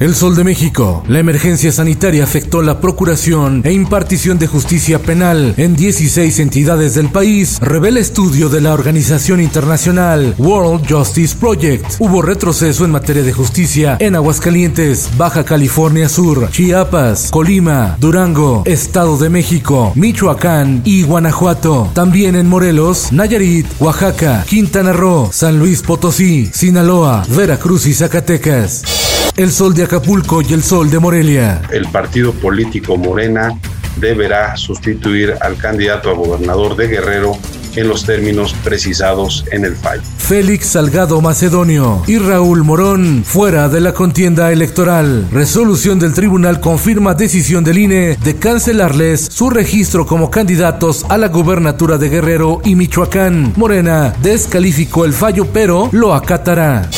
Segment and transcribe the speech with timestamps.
[0.00, 1.02] El Sol de México.
[1.08, 7.08] La emergencia sanitaria afectó la procuración e impartición de justicia penal en 16 entidades del
[7.08, 11.96] país, revela estudio de la organización internacional World Justice Project.
[11.98, 19.18] Hubo retroceso en materia de justicia en Aguascalientes, Baja California Sur, Chiapas, Colima, Durango, Estado
[19.18, 21.90] de México, Michoacán y Guanajuato.
[21.92, 29.07] También en Morelos, Nayarit, Oaxaca, Quintana Roo, San Luis Potosí, Sinaloa, Veracruz y Zacatecas.
[29.36, 31.62] El sol de Acapulco y el sol de Morelia.
[31.70, 33.58] El partido político Morena
[33.96, 37.38] deberá sustituir al candidato a gobernador de Guerrero
[37.76, 40.02] en los términos precisados en el fallo.
[40.16, 45.26] Félix Salgado Macedonio y Raúl Morón fuera de la contienda electoral.
[45.30, 51.28] Resolución del tribunal confirma decisión del INE de cancelarles su registro como candidatos a la
[51.28, 53.52] gubernatura de Guerrero y Michoacán.
[53.56, 56.88] Morena descalificó el fallo pero lo acatará.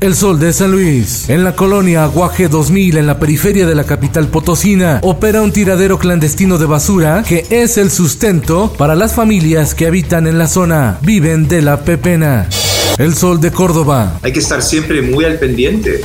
[0.00, 1.28] El Sol de San Luis.
[1.28, 5.98] En la colonia Aguaje 2000, en la periferia de la capital potosina, opera un tiradero
[5.98, 10.98] clandestino de basura que es el sustento para las familias que habitan en la zona.
[11.02, 12.48] Viven de la pepena.
[12.96, 14.20] El Sol de Córdoba.
[14.22, 16.00] Hay que estar siempre muy al pendiente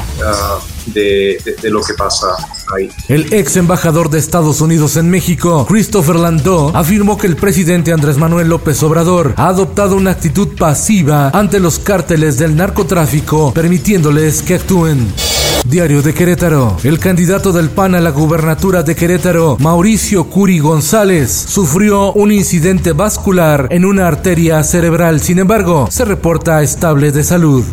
[0.87, 2.27] de, de, lo que pasa
[3.07, 8.17] El ex embajador de Estados Unidos en México, Christopher Landau, afirmó que el presidente Andrés
[8.17, 14.55] Manuel López Obrador ha adoptado una actitud pasiva ante los cárteles del narcotráfico, permitiéndoles que
[14.55, 15.32] actúen.
[15.65, 16.75] Diario de Querétaro.
[16.83, 22.91] El candidato del PAN a la gubernatura de Querétaro, Mauricio Curi González, sufrió un incidente
[22.91, 25.21] vascular en una arteria cerebral.
[25.21, 27.63] Sin embargo, se reporta estable de salud.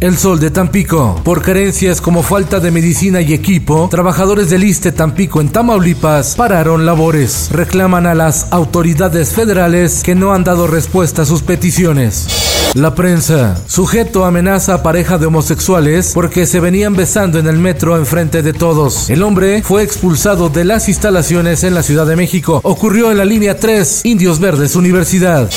[0.00, 1.20] El Sol de Tampico.
[1.24, 6.86] Por carencias como falta de medicina y equipo, trabajadores del ISTE Tampico en Tamaulipas pararon
[6.86, 7.48] labores.
[7.52, 12.51] Reclaman a las autoridades federales que no han dado respuesta a sus peticiones.
[12.74, 13.62] La prensa.
[13.66, 18.54] Sujeto amenaza a pareja de homosexuales porque se venían besando en el metro enfrente de
[18.54, 19.10] todos.
[19.10, 22.60] El hombre fue expulsado de las instalaciones en la Ciudad de México.
[22.64, 25.50] Ocurrió en la línea 3, Indios Verdes Universidad.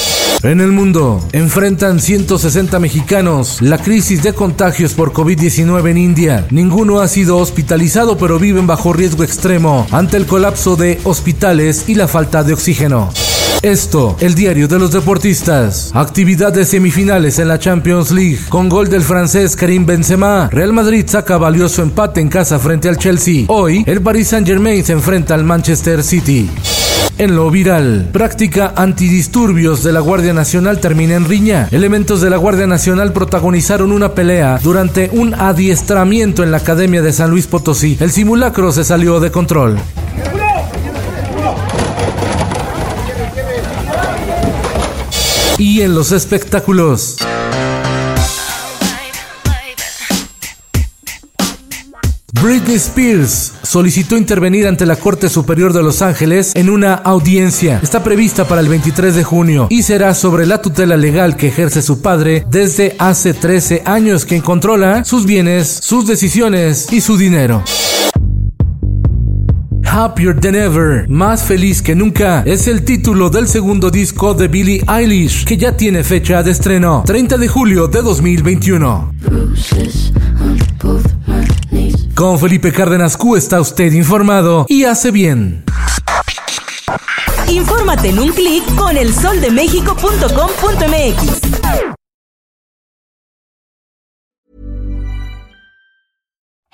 [0.43, 6.45] En el mundo, enfrentan 160 mexicanos la crisis de contagios por COVID-19 en India.
[6.51, 11.95] Ninguno ha sido hospitalizado, pero viven bajo riesgo extremo ante el colapso de hospitales y
[11.95, 13.09] la falta de oxígeno.
[13.61, 15.91] Esto, el diario de los deportistas.
[15.93, 18.39] Actividad de semifinales en la Champions League.
[18.49, 22.97] Con gol del francés Karim Benzema, Real Madrid saca valioso empate en casa frente al
[22.97, 23.45] Chelsea.
[23.47, 26.49] Hoy, el Paris Saint-Germain se enfrenta al Manchester City.
[27.17, 31.69] En lo viral, práctica antidisturbios de la Guardia Nacional termina en riña.
[31.71, 37.13] Elementos de la Guardia Nacional protagonizaron una pelea durante un adiestramiento en la Academia de
[37.13, 37.97] San Luis Potosí.
[38.01, 39.79] El simulacro se salió de control.
[45.57, 47.17] Y en los espectáculos.
[52.45, 57.79] Britney Spears solicitó intervenir ante la Corte Superior de Los Ángeles en una audiencia.
[57.81, 61.81] Está prevista para el 23 de junio y será sobre la tutela legal que ejerce
[61.81, 67.63] su padre desde hace 13 años, quien controla sus bienes, sus decisiones y su dinero.
[69.95, 74.83] Happier Than Ever, más feliz que nunca, es el título del segundo disco de Billie
[74.89, 79.13] Eilish, que ya tiene fecha de estreno, 30 de julio de 2021.
[82.13, 85.63] Con Felipe Cárdenas Q está usted informado y hace bien.
[87.47, 91.94] Infórmate en un clic con elsoldemexico.com.mx.